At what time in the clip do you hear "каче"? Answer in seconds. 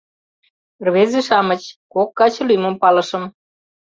2.17-2.41